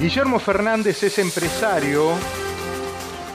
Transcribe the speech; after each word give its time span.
Guillermo 0.00 0.38
Fernández 0.38 1.02
es 1.02 1.18
empresario, 1.18 2.12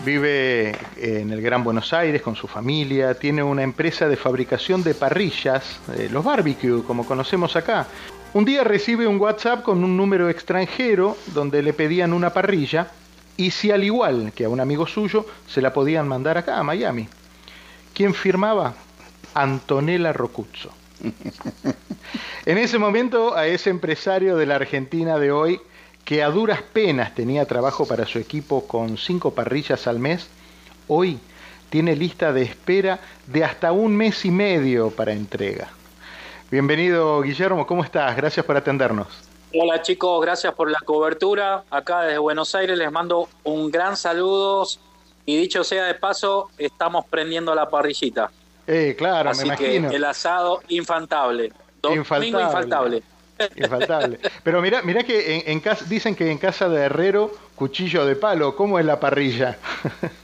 vive 0.06 0.74
en 0.96 1.30
el 1.32 1.42
Gran 1.42 1.62
Buenos 1.62 1.92
Aires 1.92 2.22
con 2.22 2.38
su 2.38 2.48
familia, 2.48 3.16
tiene 3.16 3.44
una 3.44 3.64
empresa 3.64 4.08
de 4.08 4.16
fabricación 4.16 4.82
de 4.82 4.96
parrillas, 4.96 5.82
eh, 5.98 6.08
los 6.10 6.24
barbecue, 6.24 6.82
como 6.84 7.06
conocemos 7.06 7.58
acá. 7.58 7.88
Un 8.34 8.46
día 8.46 8.64
recibe 8.64 9.06
un 9.06 9.20
WhatsApp 9.20 9.62
con 9.62 9.84
un 9.84 9.98
número 9.98 10.30
extranjero 10.30 11.18
donde 11.34 11.62
le 11.62 11.74
pedían 11.74 12.14
una 12.14 12.32
parrilla 12.32 12.92
y 13.36 13.52
si 13.52 13.70
al 13.70 13.84
igual 13.84 14.32
que 14.34 14.46
a 14.46 14.50
un 14.50 14.62
amigo 14.62 14.88
suyo 14.88 15.26
se 15.46 15.62
la 15.62 15.74
podían 15.74 16.08
mandar 16.08 16.38
acá 16.38 16.58
a 16.60 16.64
Miami. 16.64 17.10
¿Quién 17.94 18.14
firmaba? 18.14 18.74
Antonella 19.34 20.14
Rocuzzo. 20.14 20.72
En 22.46 22.58
ese 22.58 22.78
momento 22.78 23.38
a 23.38 23.48
ese 23.48 23.70
empresario 23.70 24.36
de 24.36 24.46
la 24.46 24.56
Argentina 24.56 25.18
de 25.18 25.32
hoy, 25.32 25.62
que 26.06 26.22
a 26.24 26.30
duras 26.30 26.62
penas 26.62 27.16
tenía 27.16 27.46
trabajo 27.46 27.86
para 27.88 28.06
su 28.06 28.20
equipo 28.20 28.68
con 28.68 28.98
cinco 28.98 29.32
parrillas 29.34 29.88
al 29.88 30.00
mes, 30.00 30.28
hoy 30.88 31.20
tiene 31.70 31.96
lista 31.96 32.34
de 32.34 32.44
espera 32.44 33.00
de 33.28 33.44
hasta 33.44 33.72
un 33.72 33.96
mes 33.96 34.26
y 34.26 34.32
medio 34.32 34.92
para 34.92 35.14
entrega. 35.14 35.70
Bienvenido 36.52 37.22
Guillermo, 37.22 37.66
¿cómo 37.66 37.84
estás? 37.84 38.16
Gracias 38.16 38.46
por 38.46 38.58
atendernos. 38.58 39.08
Hola 39.56 39.82
chicos, 39.82 40.22
gracias 40.22 40.54
por 40.54 40.70
la 40.70 40.80
cobertura. 40.84 41.64
Acá 41.70 42.02
desde 42.02 42.18
Buenos 42.18 42.54
Aires 42.56 42.78
les 42.78 42.92
mando 42.92 43.30
un 43.44 43.72
gran 43.72 43.96
saludo 43.96 44.68
y 45.26 45.38
dicho 45.38 45.64
sea 45.64 45.86
de 45.86 45.94
paso, 45.94 46.50
estamos 46.58 47.06
prendiendo 47.06 47.56
la 47.56 47.70
parrillita. 47.70 48.30
Eh, 48.68 48.96
claro, 48.98 49.30
Así 49.30 49.48
me 49.48 49.56
que 49.56 49.76
imagino. 49.76 49.92
el 49.92 50.04
asado 50.06 50.62
infantable. 50.70 51.52
Domingo 51.82 52.02
Infaltable. 52.02 52.44
infaltable. 52.46 53.04
Infaltable. 53.56 54.20
Pero 54.44 54.62
mira, 54.62 54.82
mira 54.84 55.04
que 55.04 55.36
en, 55.36 55.44
en 55.52 55.60
casa, 55.60 55.86
dicen 55.88 56.16
que 56.16 56.30
en 56.32 56.38
casa 56.38 56.70
de 56.70 56.82
herrero, 56.84 57.32
cuchillo 57.56 58.06
de 58.06 58.16
palo. 58.16 58.56
¿Cómo 58.56 58.80
es 58.80 58.86
la 58.86 59.00
parrilla? 59.00 59.58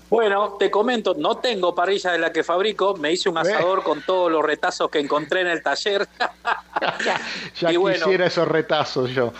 Bueno, 0.09 0.55
te 0.57 0.71
comento, 0.71 1.13
no 1.15 1.37
tengo 1.37 1.75
parrilla 1.75 2.11
de 2.13 2.17
la 2.17 2.31
que 2.31 2.43
fabrico, 2.43 2.95
me 2.97 3.11
hice 3.11 3.29
un 3.29 3.35
¿Ves? 3.35 3.53
asador 3.53 3.83
con 3.83 4.01
todos 4.01 4.31
los 4.31 4.43
retazos 4.43 4.89
que 4.89 4.97
encontré 4.97 5.41
en 5.41 5.47
el 5.49 5.61
taller. 5.61 6.07
ya 7.59 7.71
Y 7.71 7.77
bueno. 7.77 8.03
quisiera 8.05 8.25
esos 8.25 8.47
retazos 8.47 9.11
yo. 9.11 9.31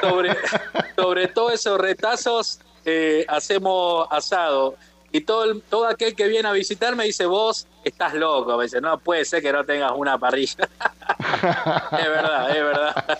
sobre, 0.00 0.36
sobre 0.96 1.28
todos 1.28 1.52
esos 1.54 1.78
retazos 1.80 2.58
eh, 2.84 3.24
hacemos 3.28 4.08
asado. 4.10 4.74
Y 5.14 5.20
todo, 5.20 5.44
el- 5.44 5.62
todo 5.62 5.86
aquel 5.86 6.16
que 6.16 6.26
viene 6.26 6.48
a 6.48 6.52
visitar 6.52 6.96
me 6.96 7.04
dice, 7.04 7.24
vos 7.24 7.68
estás 7.84 8.14
loco. 8.14 8.56
Me 8.56 8.64
dice, 8.64 8.80
no 8.80 8.98
puede 8.98 9.24
ser 9.24 9.42
que 9.42 9.52
no 9.52 9.62
tengas 9.64 9.92
una 9.94 10.18
parrilla. 10.18 10.68
es 11.92 12.08
verdad, 12.08 12.50
es 12.50 12.62
verdad. 12.64 13.18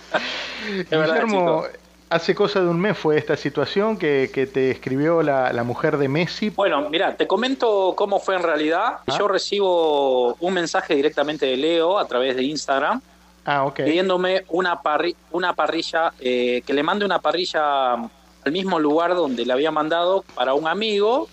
Es 0.66 0.90
Guillermo, 0.90 1.62
hace 2.10 2.34
cosa 2.34 2.60
de 2.62 2.66
un 2.68 2.80
mes 2.80 2.98
fue 2.98 3.16
esta 3.16 3.36
situación 3.36 3.96
que, 3.96 4.28
que 4.34 4.46
te 4.48 4.72
escribió 4.72 5.22
la, 5.22 5.52
la 5.52 5.62
mujer 5.62 5.96
de 5.96 6.08
Messi. 6.08 6.50
Bueno, 6.50 6.88
mira, 6.90 7.16
te 7.16 7.28
comento 7.28 7.94
cómo 7.96 8.18
fue 8.18 8.34
en 8.34 8.42
realidad. 8.42 8.98
Ah. 9.06 9.16
Yo 9.16 9.28
recibo 9.28 10.34
un 10.40 10.52
mensaje 10.52 10.96
directamente 10.96 11.46
de 11.46 11.56
Leo 11.56 11.96
a 12.00 12.08
través 12.08 12.34
de 12.34 12.42
Instagram 12.42 13.00
Ah, 13.44 13.64
ok. 13.66 13.76
pidiéndome 13.84 14.44
una, 14.48 14.82
parri- 14.82 15.14
una 15.30 15.52
parrilla, 15.52 16.12
eh, 16.18 16.60
que 16.66 16.72
le 16.74 16.82
mande 16.82 17.04
una 17.04 17.20
parrilla 17.20 17.92
al 17.92 18.52
mismo 18.52 18.80
lugar 18.80 19.14
donde 19.14 19.46
le 19.46 19.52
había 19.52 19.70
mandado 19.70 20.24
para 20.34 20.54
un 20.54 20.66
amigo 20.66 21.28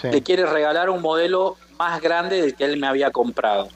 Sí. 0.00 0.08
le 0.10 0.22
quiere 0.22 0.46
regalar 0.46 0.88
un 0.90 1.02
modelo 1.02 1.56
más 1.78 2.00
grande 2.00 2.40
del 2.40 2.54
que 2.54 2.64
él 2.64 2.78
me 2.78 2.86
había 2.86 3.10
comprado. 3.10 3.68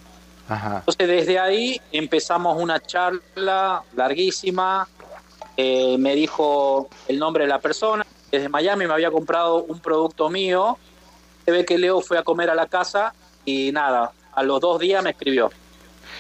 Ajá. 0.49 0.79
Entonces 0.79 1.09
desde 1.09 1.39
ahí 1.39 1.81
empezamos 1.93 2.61
una 2.61 2.81
charla 2.81 3.83
larguísima, 3.95 4.89
eh, 5.57 5.97
me 5.99 6.15
dijo 6.15 6.89
el 7.09 7.19
nombre 7.19 7.45
de 7.45 7.49
la 7.49 7.59
persona, 7.59 8.07
desde 8.31 8.49
Miami 8.49 8.87
me 8.87 8.95
había 8.95 9.11
comprado 9.11 9.65
un 9.65 9.81
producto 9.81 10.29
mío, 10.31 10.79
se 11.45 11.51
ve 11.51 11.65
que 11.65 11.79
Leo 11.79 12.01
fue 12.01 12.19
a 12.19 12.23
comer 12.23 12.51
a 12.51 12.55
la 12.55 12.67
casa 12.67 13.13
y 13.45 13.73
nada, 13.73 14.13
a 14.33 14.43
los 14.43 14.61
dos 14.61 14.81
días 14.81 15.03
me 15.03 15.11
escribió. 15.11 15.51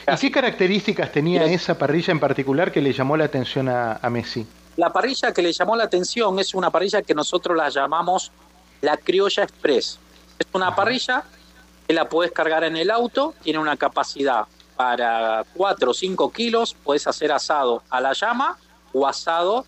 ¿Y 0.06 0.16
qué 0.16 0.30
características 0.30 1.10
tenía 1.10 1.44
esa 1.44 1.78
parrilla 1.78 2.12
en 2.12 2.20
particular 2.20 2.70
que 2.70 2.80
le 2.80 2.92
llamó 2.92 3.16
la 3.16 3.24
atención 3.24 3.68
a, 3.68 3.98
a 4.00 4.10
Messi? 4.10 4.46
La 4.76 4.92
parrilla 4.92 5.32
que 5.32 5.42
le 5.42 5.52
llamó 5.52 5.74
la 5.74 5.84
atención 5.84 6.38
es 6.38 6.54
una 6.54 6.70
parrilla 6.70 7.02
que 7.02 7.14
nosotros 7.14 7.56
la 7.56 7.68
llamamos 7.70 8.30
la 8.80 8.96
Criolla 8.96 9.42
Express. 9.42 9.98
Es 10.38 10.46
una 10.52 10.74
parrilla 10.74 11.24
que 11.86 11.94
la 11.94 12.08
puedes 12.08 12.32
cargar 12.32 12.64
en 12.64 12.76
el 12.76 12.90
auto, 12.90 13.34
tiene 13.42 13.58
una 13.58 13.76
capacidad 13.76 14.46
para 14.76 15.44
4 15.54 15.90
o 15.90 15.94
5 15.94 16.32
kilos, 16.32 16.76
puedes 16.84 17.06
hacer 17.06 17.32
asado 17.32 17.82
a 17.88 18.00
la 18.00 18.12
llama 18.12 18.58
o 18.92 19.06
asado 19.06 19.64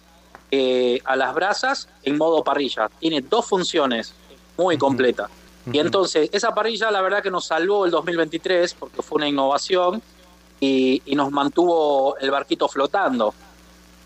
eh, 0.50 1.00
a 1.04 1.16
las 1.16 1.34
brasas 1.34 1.88
en 2.02 2.18
modo 2.18 2.42
parrilla. 2.42 2.90
Tiene 2.98 3.20
dos 3.20 3.46
funciones 3.46 4.12
muy 4.56 4.76
completas. 4.76 5.30
Y 5.70 5.78
entonces, 5.78 6.30
esa 6.32 6.54
parrilla 6.54 6.90
la 6.90 7.02
verdad 7.02 7.22
que 7.22 7.30
nos 7.30 7.46
salvó 7.46 7.84
el 7.84 7.90
2023 7.90 8.74
porque 8.74 9.02
fue 9.02 9.16
una 9.16 9.28
innovación 9.28 10.02
y, 10.60 11.02
y 11.04 11.14
nos 11.14 11.30
mantuvo 11.30 12.16
el 12.18 12.30
barquito 12.30 12.68
flotando 12.68 13.34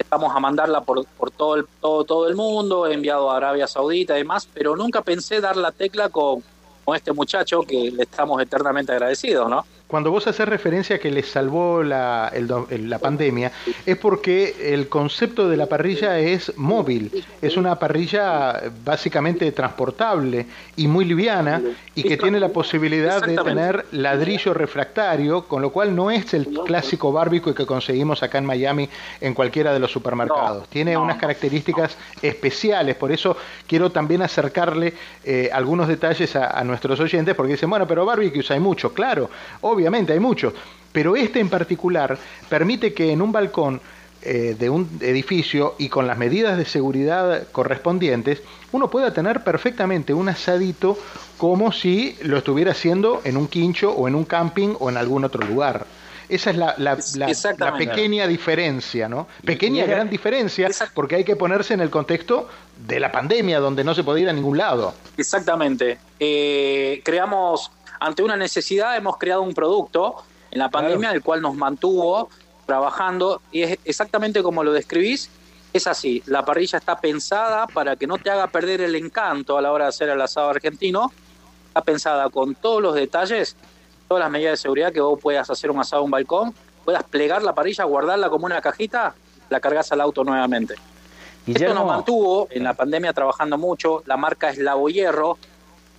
estamos 0.02 0.34
a 0.34 0.40
mandarla 0.40 0.82
por, 0.82 1.04
por 1.04 1.30
todo, 1.30 1.56
el, 1.56 1.66
todo, 1.80 2.04
todo 2.04 2.28
el 2.28 2.34
mundo, 2.34 2.86
he 2.86 2.94
enviado 2.94 3.30
a 3.30 3.36
Arabia 3.36 3.66
Saudita 3.66 4.14
y 4.14 4.18
demás, 4.18 4.48
pero 4.52 4.76
nunca 4.76 5.02
pensé 5.02 5.40
dar 5.40 5.56
la 5.56 5.72
tecla 5.72 6.08
con, 6.08 6.42
con 6.84 6.96
este 6.96 7.12
muchacho 7.12 7.62
que 7.62 7.90
le 7.90 8.02
estamos 8.02 8.40
eternamente 8.42 8.92
agradecidos, 8.92 9.48
¿no? 9.48 9.64
Cuando 9.92 10.10
vos 10.10 10.26
haces 10.26 10.48
referencia 10.48 10.96
a 10.96 10.98
que 10.98 11.10
les 11.10 11.28
salvó 11.28 11.82
la, 11.82 12.32
el 12.34 12.88
la 12.88 12.98
pandemia, 12.98 13.52
es 13.84 13.98
porque 13.98 14.72
el 14.72 14.88
concepto 14.88 15.50
de 15.50 15.58
la 15.58 15.66
parrilla 15.66 16.18
es 16.18 16.56
móvil, 16.56 17.22
es 17.42 17.58
una 17.58 17.78
parrilla 17.78 18.58
básicamente 18.82 19.52
transportable 19.52 20.46
y 20.76 20.88
muy 20.88 21.04
liviana 21.04 21.60
y 21.94 22.04
que 22.04 22.16
tiene 22.16 22.40
la 22.40 22.48
posibilidad 22.48 23.20
de 23.20 23.36
tener 23.36 23.84
ladrillo 23.92 24.54
refractario, 24.54 25.42
con 25.44 25.60
lo 25.60 25.68
cual 25.68 25.94
no 25.94 26.10
es 26.10 26.32
el 26.32 26.46
clásico 26.64 27.12
barbecue 27.12 27.54
que 27.54 27.66
conseguimos 27.66 28.22
acá 28.22 28.38
en 28.38 28.46
Miami 28.46 28.88
en 29.20 29.34
cualquiera 29.34 29.74
de 29.74 29.78
los 29.78 29.92
supermercados. 29.92 30.68
Tiene 30.68 30.96
unas 30.96 31.18
características 31.18 31.98
especiales, 32.22 32.96
por 32.96 33.12
eso 33.12 33.36
quiero 33.66 33.90
también 33.90 34.22
acercarle 34.22 34.94
eh, 35.22 35.50
algunos 35.52 35.86
detalles 35.86 36.34
a, 36.34 36.58
a 36.58 36.64
nuestros 36.64 36.98
oyentes, 36.98 37.34
porque 37.34 37.52
dicen, 37.52 37.68
bueno, 37.68 37.86
pero 37.86 38.06
barbecues 38.06 38.50
hay 38.50 38.60
mucho, 38.60 38.94
claro, 38.94 39.28
obviamente 39.82 40.12
hay 40.12 40.20
muchos, 40.20 40.54
pero 40.92 41.16
este 41.16 41.40
en 41.40 41.48
particular 41.48 42.16
permite 42.48 42.92
que 42.94 43.12
en 43.12 43.20
un 43.22 43.32
balcón 43.32 43.80
eh, 44.24 44.54
de 44.56 44.70
un 44.70 44.88
edificio 45.00 45.74
y 45.78 45.88
con 45.88 46.06
las 46.06 46.16
medidas 46.16 46.56
de 46.56 46.64
seguridad 46.64 47.48
correspondientes, 47.50 48.40
uno 48.70 48.88
pueda 48.88 49.12
tener 49.12 49.42
perfectamente 49.42 50.14
un 50.14 50.28
asadito 50.28 50.96
como 51.38 51.72
si 51.72 52.16
lo 52.22 52.38
estuviera 52.38 52.70
haciendo 52.70 53.20
en 53.24 53.36
un 53.36 53.48
quincho 53.48 53.90
o 53.90 54.06
en 54.06 54.14
un 54.14 54.24
camping 54.24 54.74
o 54.78 54.88
en 54.90 54.96
algún 54.96 55.24
otro 55.24 55.44
lugar. 55.44 55.86
Esa 56.28 56.50
es 56.50 56.56
la, 56.56 56.74
la- 56.78 56.94
la- 56.94 56.98
la 57.16 57.26
Exactamente. 57.30 57.86
pequeña 57.88 58.26
diferencia, 58.28 59.08
¿no? 59.08 59.26
Pequeña 59.44 59.84
gran 59.86 60.08
diferencia, 60.08 60.68
porque 60.94 61.16
hay 61.16 61.24
que 61.24 61.34
ponerse 61.36 61.74
en 61.74 61.80
el 61.80 61.90
contexto 61.90 62.48
de 62.86 63.00
la 63.00 63.10
pandemia, 63.10 63.58
donde 63.58 63.82
no 63.82 63.92
se 63.92 64.04
podía 64.04 64.22
ir 64.22 64.28
a 64.30 64.32
ningún 64.32 64.56
lado. 64.56 64.94
Exactamente. 65.16 65.98
Eh, 66.20 67.02
creamos, 67.04 67.70
ante 68.02 68.22
una 68.22 68.36
necesidad, 68.36 68.96
hemos 68.96 69.16
creado 69.16 69.42
un 69.42 69.54
producto 69.54 70.16
en 70.50 70.58
la 70.58 70.68
pandemia, 70.68 71.12
el 71.12 71.22
cual 71.22 71.40
nos 71.40 71.54
mantuvo 71.54 72.28
trabajando, 72.66 73.40
y 73.52 73.62
es 73.62 73.78
exactamente 73.84 74.42
como 74.42 74.64
lo 74.64 74.72
describís. 74.72 75.30
Es 75.72 75.86
así, 75.86 76.22
la 76.26 76.44
parrilla 76.44 76.78
está 76.78 77.00
pensada 77.00 77.66
para 77.68 77.96
que 77.96 78.06
no 78.06 78.18
te 78.18 78.28
haga 78.28 78.48
perder 78.48 78.80
el 78.82 78.94
encanto 78.96 79.56
a 79.56 79.62
la 79.62 79.72
hora 79.72 79.84
de 79.84 79.88
hacer 79.90 80.08
el 80.08 80.20
asado 80.20 80.50
argentino. 80.50 81.12
Está 81.68 81.82
pensada 81.82 82.28
con 82.28 82.54
todos 82.56 82.82
los 82.82 82.94
detalles, 82.94 83.56
todas 84.08 84.22
las 84.24 84.30
medidas 84.30 84.54
de 84.54 84.56
seguridad 84.56 84.92
que 84.92 85.00
vos 85.00 85.18
puedas 85.20 85.48
hacer 85.48 85.70
un 85.70 85.78
asado 85.78 86.02
en 86.02 86.06
un 86.06 86.10
balcón, 86.10 86.54
puedas 86.84 87.04
plegar 87.04 87.42
la 87.42 87.54
parrilla, 87.54 87.84
guardarla 87.84 88.28
como 88.28 88.46
una 88.46 88.60
cajita, 88.60 89.14
la 89.48 89.60
cargas 89.60 89.92
al 89.92 90.00
auto 90.00 90.24
nuevamente. 90.24 90.74
Esto 90.74 90.88
nos 91.46 91.46
Guillermo, 91.46 91.84
mantuvo 91.86 92.48
en 92.50 92.64
la 92.64 92.74
pandemia 92.74 93.12
trabajando 93.12 93.56
mucho, 93.58 94.02
la 94.06 94.16
marca 94.16 94.50
es 94.50 94.58
Lavo 94.58 94.88
Hierro, 94.88 95.38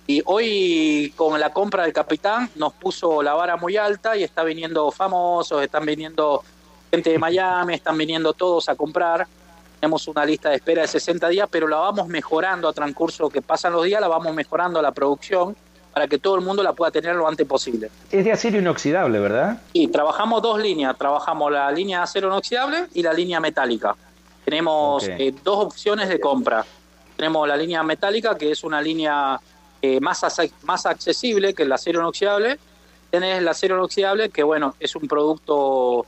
y 0.06 0.22
hoy 0.26 1.12
con 1.16 1.38
la 1.40 1.50
compra 1.52 1.84
del 1.84 1.92
Capitán 1.92 2.50
nos 2.56 2.74
puso 2.74 3.22
la 3.22 3.34
vara 3.34 3.56
muy 3.56 3.76
alta 3.76 4.16
y 4.16 4.22
está 4.22 4.44
viniendo 4.44 4.90
famosos, 4.90 5.62
están 5.62 5.86
viniendo 5.86 6.42
gente 6.90 7.10
de 7.10 7.18
Miami, 7.18 7.74
están 7.74 7.96
viniendo 7.96 8.32
todos 8.34 8.68
a 8.68 8.76
comprar. 8.76 9.26
Tenemos 9.80 10.06
una 10.08 10.24
lista 10.24 10.50
de 10.50 10.56
espera 10.56 10.82
de 10.82 10.88
60 10.88 11.28
días, 11.28 11.48
pero 11.50 11.66
la 11.68 11.78
vamos 11.78 12.08
mejorando 12.08 12.68
a 12.68 12.72
transcurso 12.72 13.30
que 13.30 13.40
pasan 13.40 13.72
los 13.72 13.84
días, 13.84 14.00
la 14.00 14.08
vamos 14.08 14.34
mejorando 14.34 14.80
la 14.82 14.92
producción 14.92 15.56
para 15.92 16.06
que 16.06 16.18
todo 16.18 16.34
el 16.34 16.40
mundo 16.42 16.62
la 16.62 16.72
pueda 16.72 16.90
tener 16.90 17.14
lo 17.14 17.26
antes 17.26 17.46
posible. 17.46 17.88
es 18.10 18.24
de 18.24 18.32
acero 18.32 18.58
inoxidable, 18.58 19.20
¿verdad? 19.20 19.62
Y 19.72 19.88
trabajamos 19.88 20.42
dos 20.42 20.60
líneas, 20.60 20.98
trabajamos 20.98 21.52
la 21.52 21.70
línea 21.70 21.98
de 21.98 22.04
acero 22.04 22.28
inoxidable 22.28 22.86
y 22.94 23.02
la 23.02 23.12
línea 23.12 23.40
metálica. 23.40 23.94
Tenemos 24.44 25.08
eh, 25.08 25.32
dos 25.42 25.64
opciones 25.64 26.08
de 26.08 26.20
compra. 26.20 26.66
Tenemos 27.16 27.46
la 27.46 27.56
línea 27.56 27.82
metálica, 27.82 28.36
que 28.36 28.50
es 28.50 28.64
una 28.64 28.82
línea 28.82 29.40
eh, 29.86 30.00
más, 30.00 30.24
más 30.62 30.86
accesible 30.86 31.52
que 31.52 31.64
el 31.64 31.72
acero 31.72 32.00
inoxidable. 32.00 32.58
Tenés 33.10 33.38
el 33.38 33.46
acero 33.46 33.76
inoxidable, 33.76 34.30
que 34.30 34.42
bueno, 34.42 34.74
es 34.80 34.96
un 34.96 35.06
producto 35.06 36.06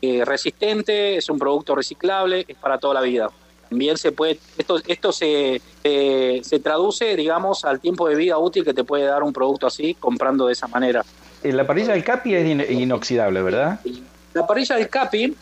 eh, 0.00 0.24
resistente, 0.24 1.16
es 1.16 1.28
un 1.28 1.36
producto 1.36 1.74
reciclable, 1.74 2.44
es 2.46 2.56
para 2.56 2.78
toda 2.78 2.94
la 2.94 3.00
vida. 3.00 3.28
Bien 3.70 3.96
se 3.96 4.12
puede, 4.12 4.38
esto, 4.56 4.80
esto 4.86 5.10
se, 5.10 5.60
se 5.82 6.60
traduce, 6.60 7.16
digamos, 7.16 7.64
al 7.64 7.80
tiempo 7.80 8.08
de 8.08 8.14
vida 8.14 8.38
útil 8.38 8.64
que 8.64 8.72
te 8.72 8.84
puede 8.84 9.06
dar 9.06 9.24
un 9.24 9.32
producto 9.32 9.66
así 9.66 9.94
comprando 9.94 10.46
de 10.46 10.52
esa 10.52 10.68
manera. 10.68 11.04
Eh, 11.42 11.52
la 11.52 11.66
parrilla 11.66 11.94
del 11.94 12.04
Capi 12.04 12.32
es 12.32 12.70
inoxidable, 12.70 13.42
¿verdad? 13.42 13.80
La 14.34 14.46
parrilla 14.46 14.76
del 14.76 14.88
Capi, 14.88 15.34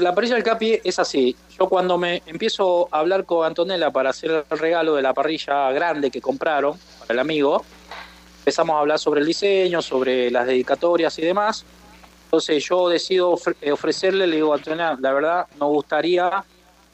la 0.00 0.14
parrilla 0.14 0.34
del 0.34 0.44
Capi 0.44 0.78
es 0.84 0.98
así. 0.98 1.34
Yo 1.58 1.70
cuando 1.70 1.96
me 1.96 2.22
empiezo 2.26 2.88
a 2.92 2.98
hablar 2.98 3.24
con 3.24 3.46
Antonella 3.46 3.90
para 3.90 4.10
hacer 4.10 4.44
el 4.50 4.58
regalo 4.58 4.94
de 4.94 5.00
la 5.00 5.14
parrilla 5.14 5.72
grande 5.72 6.10
que 6.10 6.20
compraron 6.20 6.76
el 7.08 7.18
amigo, 7.18 7.64
empezamos 8.40 8.76
a 8.76 8.80
hablar 8.80 8.98
sobre 8.98 9.20
el 9.20 9.26
diseño, 9.26 9.82
sobre 9.82 10.30
las 10.30 10.46
dedicatorias 10.46 11.18
y 11.18 11.22
demás. 11.22 11.64
Entonces 12.24 12.62
yo 12.64 12.88
decido 12.88 13.38
eh, 13.60 13.72
ofrecerle, 13.72 14.26
le 14.26 14.36
digo, 14.36 14.52
Antonella, 14.52 14.96
la 15.00 15.12
verdad, 15.12 15.46
nos 15.58 15.68
gustaría 15.70 16.44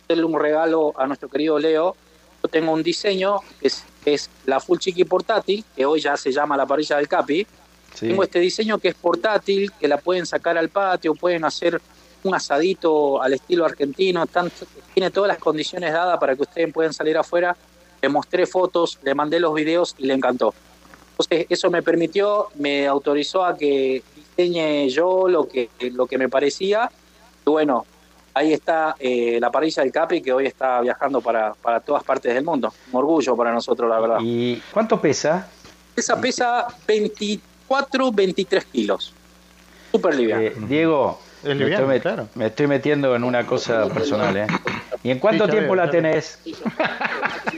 hacerle 0.05 0.25
un 0.25 0.39
regalo 0.39 0.93
a 0.97 1.07
nuestro 1.07 1.29
querido 1.29 1.59
Leo. 1.59 1.97
Yo 2.43 2.49
tengo 2.49 2.73
un 2.73 2.83
diseño 2.83 3.41
que 3.61 3.69
es, 4.05 4.31
la 4.47 4.61
Full 4.61 4.79
Chiqui 4.79 5.05
portátil, 5.05 5.65
que 5.75 5.87
hoy 5.87 6.01
ya 6.01 6.17
se 6.17 6.31
llama 6.31 6.57
la 6.57 6.67
parrilla 6.67 6.97
del 6.99 7.09
Capi. 7.09 7.47
Tengo 7.99 8.23
este 8.23 8.39
diseño 8.39 8.79
que 8.79 8.89
es 8.89 8.95
portátil, 8.95 9.73
que 9.73 9.89
la 9.89 9.99
pueden 9.99 10.27
sacar 10.27 10.59
al 10.59 10.69
patio, 10.69 11.15
pueden 11.15 11.45
hacer 11.45 11.81
un 12.25 12.35
asadito 12.35 13.23
al 13.23 13.35
estilo 13.35 13.65
argentino, 13.65 14.27
tiene 14.93 15.11
todas 15.11 15.29
las 15.29 15.39
condiciones 15.39 15.93
dadas 15.93 16.19
para 16.19 16.35
que 16.35 16.43
ustedes 16.43 16.73
puedan 16.73 16.93
salir 16.93 17.17
afuera. 17.17 17.57
Le 18.05 18.11
mostré 18.11 18.45
fotos, 18.45 18.99
le 19.03 19.15
mandé 19.15 19.41
los 19.41 19.55
videos 19.55 19.95
y 19.97 20.05
le 20.05 20.13
encantó. 20.13 20.53
Entonces 21.13 21.47
eso 21.49 21.71
me 21.71 21.83
permitió, 21.83 22.49
me 22.57 22.87
autorizó 22.87 23.47
a 23.47 23.57
que 23.57 24.03
diseñe 24.15 24.91
yo 24.91 25.27
lo 25.27 25.49
que, 25.49 25.71
lo 25.93 26.07
que 26.07 26.19
me 26.19 26.29
parecía. 26.29 26.91
Y 27.47 27.49
bueno, 27.49 27.87
ahí 28.35 28.53
está 28.53 28.95
eh, 28.99 29.39
la 29.41 29.51
parrilla 29.51 29.83
del 29.83 29.91
Capi 29.91 30.21
que 30.21 30.35
hoy 30.35 30.47
está 30.47 30.83
viajando 30.83 31.23
para, 31.23 31.55
para 31.55 31.81
todas 31.81 32.05
partes 32.05 32.35
del 32.35 32.45
mundo. 32.45 32.75
Un 32.93 32.99
orgullo 32.99 33.35
para 33.35 33.55
nosotros, 33.55 33.89
la 33.89 33.99
verdad. 33.99 34.19
¿Y 34.21 34.61
cuánto 34.71 35.01
pesa? 35.01 35.49
Esa 35.97 36.21
pesa 36.21 36.67
24, 36.87 38.13
23 38.13 38.65
kilos. 38.67 39.15
Súper 39.93 40.15
liviana. 40.15 40.43
Eh, 40.43 40.55
Diego, 40.69 41.19
me, 42.35 42.47
estoy 42.47 42.67
metiendo 42.67 43.15
en 43.15 43.25
una 43.25 43.47
cosa 43.47 43.89
personal. 43.89 44.37
¿eh? 44.37 44.47
¿Y 45.03 45.11
en 45.11 45.19
cuánto 45.19 45.49
tiempo 45.49 45.75
la 45.75 45.91
tenés? 45.91 46.41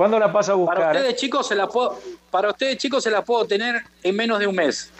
¿Cuándo 0.00 0.18
la 0.18 0.32
pasa 0.32 0.52
a 0.52 0.54
buscar? 0.54 0.78
Para 0.78 0.92
ustedes, 0.92 1.16
chicos, 1.16 1.46
se 1.46 1.54
la 1.54 1.66
puedo, 1.66 1.98
para 2.30 2.48
ustedes, 2.48 2.78
chicos, 2.78 3.04
se 3.04 3.10
la 3.10 3.20
puedo 3.20 3.44
tener 3.44 3.82
en 4.02 4.16
menos 4.16 4.38
de 4.38 4.46
un 4.46 4.56
mes. 4.56 4.90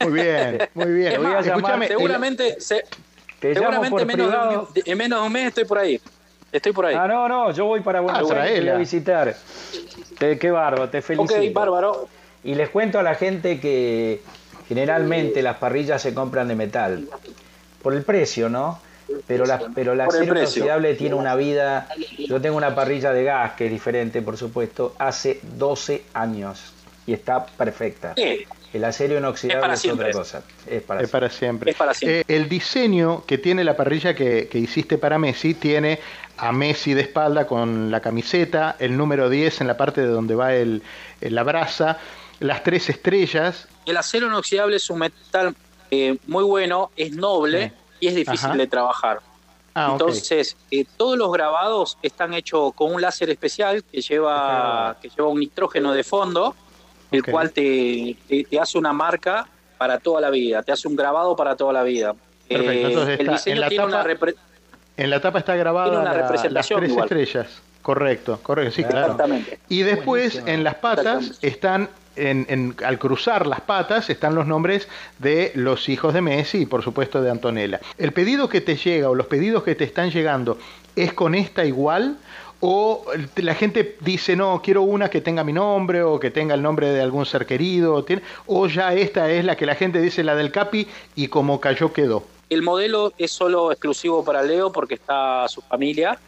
Muy 0.00 0.12
bien, 0.14 0.66
muy 0.72 0.92
bien. 0.92 1.12
Escúchame, 1.12 1.88
seguramente, 1.88 2.56
seguramente 2.58 4.06
menos 4.06 4.68
en 4.74 4.96
menos 4.96 5.20
de 5.20 5.26
un 5.26 5.32
mes 5.34 5.48
estoy 5.48 5.66
por 5.66 5.78
ahí. 5.78 6.00
Estoy 6.50 6.72
por 6.72 6.86
ahí. 6.86 6.94
Ah, 6.98 7.06
no, 7.06 7.28
no, 7.28 7.50
yo 7.50 7.66
voy 7.66 7.80
para 7.80 8.00
Buenos 8.00 8.30
ah, 8.30 8.40
Aires 8.40 8.72
a 8.72 8.78
visitar. 8.78 9.36
qué 10.18 10.50
bárbaro, 10.50 10.88
te 10.88 11.02
felicito. 11.02 11.38
Ok, 11.38 11.52
bárbaro. 11.52 12.08
Y 12.42 12.54
les 12.54 12.70
cuento 12.70 12.98
a 12.98 13.02
la 13.02 13.16
gente 13.16 13.60
que 13.60 14.22
generalmente 14.68 15.42
las 15.42 15.58
parrillas 15.58 16.00
se 16.00 16.14
compran 16.14 16.48
de 16.48 16.54
metal. 16.54 17.08
Por 17.82 17.92
el 17.92 18.04
precio, 18.04 18.48
¿no? 18.48 18.80
Pero 19.26 19.46
la, 19.46 19.60
pero 19.74 19.94
la 19.94 20.04
acero 20.04 20.36
inoxidable 20.36 20.94
tiene 20.94 21.14
una 21.14 21.34
vida. 21.34 21.88
Yo 22.18 22.40
tengo 22.40 22.56
una 22.56 22.74
parrilla 22.74 23.12
de 23.12 23.24
gas 23.24 23.52
que 23.52 23.66
es 23.66 23.70
diferente, 23.70 24.22
por 24.22 24.36
supuesto, 24.36 24.94
hace 24.98 25.40
12 25.56 26.04
años 26.14 26.72
y 27.06 27.12
está 27.12 27.44
perfecta. 27.44 28.14
El 28.72 28.84
acero 28.84 29.18
inoxidable 29.18 29.74
es, 29.74 29.84
otra 29.86 30.12
cosa. 30.12 30.42
Es 30.66 30.82
para, 30.82 31.28
siempre. 31.28 31.74
Eh, 32.02 32.22
el 32.28 32.48
diseño 32.48 33.24
que 33.26 33.38
tiene 33.38 33.64
la 33.64 33.76
parrilla 33.76 34.14
que, 34.14 34.48
hiciste 34.52 34.96
para 34.96 35.18
Messi 35.18 35.54
tiene 35.54 35.98
a 36.36 36.52
Messi 36.52 36.94
de 36.94 37.02
espalda 37.02 37.46
con 37.46 37.90
la 37.90 38.00
camiseta, 38.00 38.76
el 38.78 38.96
número 38.96 39.28
10 39.28 39.62
en 39.62 39.66
la 39.66 39.76
parte 39.76 40.02
de 40.02 40.06
donde 40.06 40.36
va 40.36 40.54
el, 40.54 40.82
la 41.20 41.42
brasa, 41.42 41.98
las 42.38 42.62
tres 42.62 42.88
estrellas. 42.88 43.66
El 43.86 43.96
acero 43.96 44.28
inoxidable 44.28 44.76
es 44.76 44.88
un 44.88 45.00
metal 45.00 45.54
eh, 45.90 46.16
muy 46.28 46.44
bueno, 46.44 46.92
es 46.96 47.12
noble 47.12 47.72
y 48.00 48.08
es 48.08 48.14
difícil 48.14 48.56
de 48.56 48.66
trabajar. 48.66 49.20
Ah, 49.74 49.90
Entonces, 49.92 50.56
eh, 50.70 50.84
todos 50.96 51.16
los 51.16 51.30
grabados 51.30 51.96
están 52.02 52.34
hechos 52.34 52.72
con 52.74 52.92
un 52.92 53.00
láser 53.00 53.30
especial 53.30 53.84
que 53.84 54.00
lleva, 54.00 54.96
que 55.00 55.08
lleva 55.08 55.28
un 55.28 55.38
nitrógeno 55.38 55.92
de 55.92 56.02
fondo 56.02 56.56
el 57.10 57.24
cual 57.24 57.50
te, 57.50 58.16
te, 58.28 58.60
hace 58.60 58.78
una 58.78 58.92
marca 58.92 59.46
para 59.78 59.98
toda 59.98 60.20
la 60.20 60.30
vida, 60.30 60.62
te 60.62 60.72
hace 60.72 60.88
un 60.88 60.96
grabado 60.96 61.34
para 61.36 61.56
toda 61.56 61.72
la 61.72 61.82
vida. 61.82 62.14
Eh, 62.48 63.16
el 63.18 63.28
diseño 63.28 63.54
en 63.54 63.60
la 63.60 63.68
tiene 63.68 63.84
tapa, 63.84 64.04
una 64.04 64.32
En 64.96 65.10
la 65.10 65.20
tapa 65.20 65.38
está 65.38 65.56
grabada 65.56 66.00
una 66.00 66.12
representación 66.12 66.80
las 66.82 67.06
tres 67.06 67.26
estrellas. 67.26 67.62
Correcto, 67.82 68.38
correcto, 68.42 68.72
sí, 68.74 68.84
claro. 68.84 69.12
Exactamente. 69.12 69.58
Y 69.68 69.82
después 69.82 70.42
en 70.46 70.64
las 70.64 70.74
patas 70.76 71.38
están 71.42 71.88
en, 72.16 72.46
en, 72.48 72.76
al 72.84 72.98
cruzar 72.98 73.46
las 73.46 73.60
patas 73.60 74.10
están 74.10 74.34
los 74.34 74.46
nombres 74.46 74.88
de 75.18 75.52
los 75.54 75.88
hijos 75.88 76.14
de 76.14 76.20
Messi 76.20 76.58
y 76.58 76.66
por 76.66 76.82
supuesto 76.82 77.22
de 77.22 77.30
Antonella. 77.30 77.80
¿El 77.98 78.12
pedido 78.12 78.48
que 78.48 78.60
te 78.60 78.76
llega 78.76 79.08
o 79.08 79.14
los 79.14 79.26
pedidos 79.26 79.62
que 79.62 79.74
te 79.74 79.84
están 79.84 80.10
llegando 80.10 80.58
es 80.96 81.12
con 81.12 81.34
esta 81.34 81.64
igual 81.64 82.18
o 82.60 83.06
la 83.36 83.54
gente 83.54 83.96
dice, 84.00 84.36
no, 84.36 84.60
quiero 84.62 84.82
una 84.82 85.08
que 85.08 85.22
tenga 85.22 85.42
mi 85.44 85.52
nombre 85.52 86.02
o 86.02 86.20
que 86.20 86.30
tenga 86.30 86.54
el 86.54 86.62
nombre 86.62 86.90
de 86.90 87.00
algún 87.00 87.24
ser 87.24 87.46
querido, 87.46 88.04
o 88.46 88.66
ya 88.66 88.92
esta 88.92 89.30
es 89.30 89.46
la 89.46 89.56
que 89.56 89.64
la 89.64 89.74
gente 89.74 90.00
dice, 90.00 90.22
la 90.22 90.34
del 90.34 90.52
Capi, 90.52 90.86
y 91.14 91.28
como 91.28 91.58
cayó 91.58 91.92
quedó. 91.92 92.22
El 92.50 92.62
modelo 92.62 93.14
es 93.16 93.30
solo 93.30 93.72
exclusivo 93.72 94.22
para 94.24 94.42
Leo 94.42 94.70
porque 94.70 94.94
está 94.94 95.48
su 95.48 95.62
familia. 95.62 96.18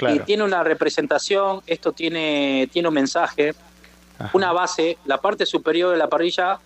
Y 0.00 0.20
tiene 0.20 0.42
una 0.42 0.62
representación, 0.62 1.60
esto 1.66 1.92
tiene, 1.92 2.68
tiene 2.72 2.88
un 2.88 2.94
mensaje, 2.94 3.54
una 4.32 4.52
base, 4.52 4.98
la 5.04 5.18
parte 5.18 5.46
superior 5.46 5.92
de 5.92 5.98
la 5.98 6.08
parrilla 6.08 6.58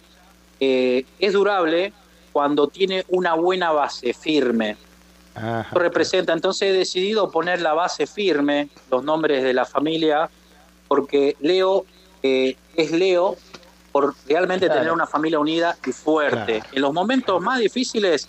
eh, 0.61 1.05
es 1.19 1.33
durable 1.33 1.93
cuando 2.33 2.69
tiene 2.69 3.05
una 3.09 3.35
buena 3.35 3.73
base 3.73 4.13
firme 4.13 4.77
representa. 5.73 6.33
Entonces 6.33 6.71
he 6.71 6.73
decidido 6.73 7.31
poner 7.31 7.61
la 7.61 7.75
base 7.75 8.07
firme, 8.07 8.69
los 8.91 9.05
nombres 9.05 9.43
de 9.43 9.53
la 9.53 9.65
familia, 9.65 10.31
porque 10.89 11.37
Leo 11.41 11.85
eh, 12.23 12.57
es 12.75 12.91
Leo 12.91 13.37
por 13.93 14.15
realmente 14.27 14.69
tener 14.69 14.93
una 14.93 15.07
familia 15.07 15.39
unida 15.39 15.77
y 15.87 15.93
fuerte. 15.93 16.63
En 16.73 16.83
los 16.83 16.93
momentos 16.93 17.41
más 17.41 17.59
difíciles, 17.59 18.29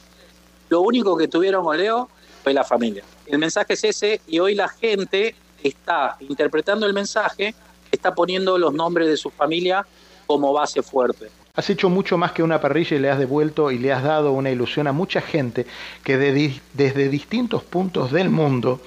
lo 0.69 0.81
único 0.81 1.17
que 1.17 1.27
tuvieron 1.27 1.63
con 1.63 1.77
Leo 1.77 2.09
fue 2.43 2.53
la 2.53 2.63
familia. 2.63 3.03
El 3.25 3.39
mensaje 3.39 3.73
es 3.73 3.83
ese 3.83 4.21
y 4.27 4.39
hoy 4.39 4.55
la 4.55 4.69
gente 4.69 5.35
está 5.61 6.15
interpretando 6.21 6.85
el 6.85 6.93
mensaje, 6.93 7.53
está 7.97 8.15
poniendo 8.15 8.57
los 8.57 8.73
nombres 8.73 9.07
de 9.07 9.17
su 9.17 9.29
familia 9.29 9.85
como 10.25 10.53
base 10.53 10.81
fuerte. 10.81 11.27
Has 11.55 11.69
hecho 11.69 11.89
mucho 11.89 12.17
más 12.17 12.33
que 12.33 12.43
una 12.43 12.61
parrilla 12.61 12.95
y 12.95 12.99
le 12.99 13.09
has 13.09 13.17
devuelto 13.17 13.71
y 13.71 13.79
le 13.79 13.91
has 13.91 14.03
dado 14.03 14.31
una 14.31 14.51
ilusión 14.51 14.85
a 14.87 14.91
mucha 14.91 15.21
gente 15.21 15.65
que 16.03 16.17
desde 16.17 17.09
distintos 17.09 17.63
puntos 17.63 18.11
del 18.11 18.29
mundo 18.29 18.79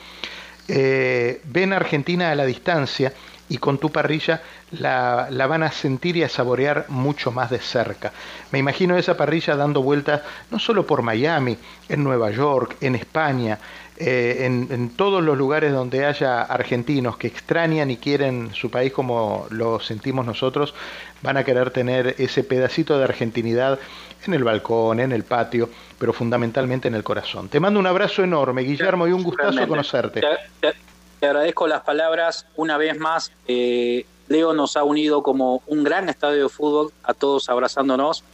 eh, 0.69 1.41
ven 1.47 1.73
Argentina 1.73 2.31
a 2.31 2.35
la 2.37 2.47
distancia 2.47 3.13
y 3.49 3.59
con 3.59 3.79
tu 3.79 3.91
parrilla 3.91 4.41
la, 4.71 5.27
la, 5.31 5.49
van 5.49 5.65
a 5.65 5.73
sentir 5.73 6.17
y 6.17 6.23
a 6.23 6.29
saborear 6.29 6.87
mucho 6.89 7.33
más 7.33 7.51
de 7.51 7.59
cerca. 7.59 8.13
Me 8.53 8.61
imagino 8.61 8.97
esa 8.97 9.17
parrilla 9.17 9.57
dando 9.57 9.83
vueltas 9.83 10.23
no 10.53 10.61
solo 10.61 10.87
por 10.87 11.03
Miami, 11.03 11.59
en 11.89 12.05
Nueva 12.05 12.31
York, 12.31 12.77
en 12.81 12.95
España, 12.95 13.59
eh, 14.03 14.47
en, 14.47 14.97
todos 14.97 15.23
los 15.23 15.37
lugares 15.37 15.75
donde 15.75 16.07
haya 16.07 16.41
argentinos 16.41 17.19
que 17.19 17.27
extrañan 17.27 17.91
y 17.91 17.99
quieren 17.99 18.55
su 18.55 18.71
país 18.71 18.93
como 18.93 19.47
lo 19.51 19.79
sentimos 19.79 20.25
nosotros, 20.25 20.73
van 21.21 21.37
a 21.37 21.45
querer 21.45 21.71
tener 21.71 22.15
ese 22.17 22.43
pedacito 22.43 22.97
de 22.97 23.05
argentinidad 23.05 23.79
en 24.25 24.33
el 24.33 24.43
balcón, 24.43 25.01
en 25.01 25.13
el 25.13 25.25
patio, 25.25 25.69
pero 25.99 26.15
fundamentalmente 26.15 26.89
en 26.89 26.95
el 26.95 27.05
corazón. 27.05 27.51
Te 27.51 27.61
mando 27.61 27.79
un 27.79 27.87
abrazo 27.87 28.25
enorme, 28.25 28.63
Guillermo, 28.63 29.07
y 29.07 29.13
un 29.13 29.23
gustazo 29.23 29.69
conocerte. 29.69 30.23
Te, 30.61 31.27
agradezco 31.27 31.67
las 31.67 31.83
palabras 31.83 32.47
una 32.57 32.79
vez 32.79 32.99
más. 32.99 33.31
Eh, 33.47 34.07
Leo 34.29 34.55
nos 34.55 34.79
ha 34.79 34.85
unido 34.85 35.23
como 35.23 35.63
un 35.67 35.85
gran 35.85 36.09
estadio 36.09 36.45
de 36.45 36.49
fútbol, 36.49 36.91
a 37.03 37.13
todos 37.13 37.51
abrazándonos 37.51 38.25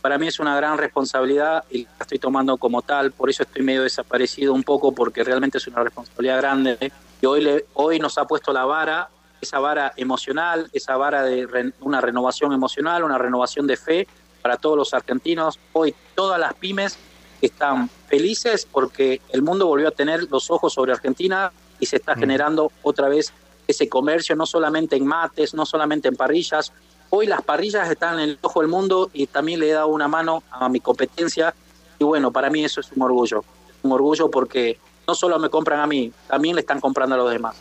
para 0.00 0.18
mí 0.18 0.26
es 0.26 0.38
una 0.38 0.56
gran 0.56 0.78
responsabilidad 0.78 1.64
y 1.70 1.84
la 1.84 1.90
estoy 2.00 2.18
tomando 2.18 2.56
como 2.56 2.82
tal, 2.82 3.12
por 3.12 3.30
eso 3.30 3.42
estoy 3.42 3.62
medio 3.62 3.82
desaparecido 3.82 4.54
un 4.54 4.62
poco 4.62 4.92
porque 4.92 5.24
realmente 5.24 5.58
es 5.58 5.66
una 5.66 5.82
responsabilidad 5.82 6.38
grande. 6.38 6.92
Y 7.20 7.26
hoy, 7.26 7.42
le, 7.42 7.66
hoy 7.74 7.98
nos 7.98 8.16
ha 8.18 8.26
puesto 8.26 8.52
la 8.52 8.64
vara, 8.64 9.08
esa 9.40 9.58
vara 9.58 9.92
emocional, 9.96 10.68
esa 10.72 10.96
vara 10.96 11.22
de 11.22 11.72
una 11.80 12.00
renovación 12.00 12.52
emocional, 12.52 13.04
una 13.04 13.18
renovación 13.18 13.66
de 13.66 13.76
fe 13.76 14.08
para 14.42 14.56
todos 14.56 14.76
los 14.76 14.94
argentinos. 14.94 15.58
Hoy 15.72 15.94
todas 16.14 16.38
las 16.38 16.54
pymes 16.54 16.96
están 17.40 17.88
felices 18.08 18.66
porque 18.70 19.20
el 19.30 19.42
mundo 19.42 19.66
volvió 19.66 19.88
a 19.88 19.92
tener 19.92 20.30
los 20.30 20.50
ojos 20.50 20.72
sobre 20.72 20.92
Argentina 20.92 21.52
y 21.78 21.86
se 21.86 21.96
está 21.96 22.14
mm. 22.14 22.18
generando 22.18 22.72
otra 22.82 23.08
vez 23.08 23.32
ese 23.66 23.88
comercio, 23.88 24.34
no 24.34 24.46
solamente 24.46 24.96
en 24.96 25.06
mates, 25.06 25.54
no 25.54 25.66
solamente 25.66 26.08
en 26.08 26.16
parrillas, 26.16 26.72
Hoy 27.10 27.26
las 27.26 27.42
parrillas 27.42 27.90
están 27.90 28.20
en 28.20 28.30
el 28.30 28.38
ojo 28.42 28.60
del 28.60 28.68
mundo 28.68 29.10
y 29.12 29.26
también 29.26 29.60
le 29.60 29.70
he 29.70 29.72
dado 29.72 29.88
una 29.88 30.08
mano 30.08 30.42
a 30.50 30.68
mi 30.68 30.80
competencia 30.80 31.54
y 31.98 32.04
bueno, 32.04 32.30
para 32.30 32.50
mí 32.50 32.64
eso 32.64 32.80
es 32.80 32.90
un 32.92 33.02
orgullo. 33.02 33.44
Un 33.82 33.92
orgullo 33.92 34.30
porque 34.30 34.78
no 35.06 35.14
solo 35.14 35.38
me 35.38 35.48
compran 35.48 35.80
a 35.80 35.86
mí, 35.86 36.12
también 36.28 36.54
le 36.54 36.60
están 36.60 36.80
comprando 36.80 37.14
a 37.14 37.18
los 37.18 37.30
demás. 37.30 37.56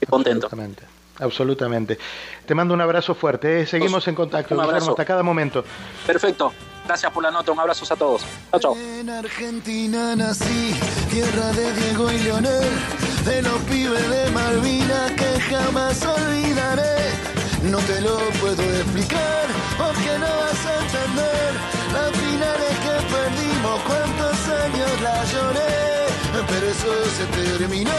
Estoy 0.00 0.10
contento. 0.10 0.46
Absolutamente. 0.46 0.96
Absolutamente. 1.18 1.98
Te 2.44 2.54
mando 2.54 2.74
un 2.74 2.80
abrazo 2.80 3.14
fuerte. 3.14 3.62
¿eh? 3.62 3.66
Seguimos 3.66 4.06
en 4.06 4.14
contacto. 4.14 4.54
Un 4.54 4.60
abrazo. 4.60 4.90
hasta 4.90 5.04
cada 5.04 5.22
momento. 5.22 5.64
Perfecto. 6.06 6.52
Gracias 6.86 7.10
por 7.10 7.22
la 7.22 7.30
nota. 7.30 7.52
Un 7.52 7.60
abrazo 7.60 7.92
a 7.92 7.96
todos. 7.96 8.22
Chao, 8.50 8.60
chao. 8.60 8.76
En 8.76 9.08
Argentina 9.08 10.14
nací, 10.14 10.74
tierra 11.10 11.52
de 11.52 11.72
Diego 11.72 12.12
y 12.12 12.18
Leonel, 12.18 12.70
de 13.24 13.42
los 13.42 13.58
pibes 13.62 14.10
de 14.10 14.30
Malvinas 14.30 15.12
que 15.12 15.40
jamás 15.40 16.04
olvidaré. 16.04 17.35
No 17.70 17.78
te 17.78 18.00
lo 18.00 18.16
puedo 18.40 18.62
explicar 18.62 19.46
porque 19.76 20.18
no 20.20 20.26
vas 20.26 20.66
a 20.66 20.74
entender. 20.84 21.52
Las 21.92 22.12
finales 22.12 22.74
que 22.84 22.94
perdimos, 23.12 23.80
cuántos 23.82 24.48
años 24.64 25.00
la 25.02 25.24
lloré, 25.24 26.44
pero 26.48 26.70
eso 26.70 26.92
se 27.16 27.26
terminó 27.26 27.90